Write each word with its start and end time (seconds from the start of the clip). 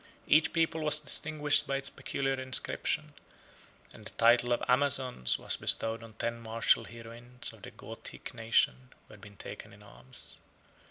Each 0.25 0.51
people 0.51 0.81
was 0.81 0.99
distinguished 0.99 1.67
by 1.67 1.75
its 1.77 1.91
peculiar 1.91 2.33
inscription, 2.33 3.13
and 3.93 4.03
the 4.03 4.09
title 4.09 4.51
of 4.51 4.63
Amazons 4.67 5.37
was 5.37 5.57
bestowed 5.57 6.01
on 6.01 6.13
ten 6.13 6.39
martial 6.41 6.85
heroines 6.85 7.53
of 7.53 7.61
the 7.61 7.69
Gothic 7.69 8.33
nation 8.33 8.89
who 9.07 9.13
had 9.13 9.21
been 9.21 9.37
taken 9.37 9.71
in 9.71 9.83
arms. 9.83 10.37